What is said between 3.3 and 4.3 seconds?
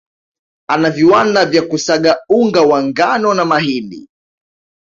na mahindi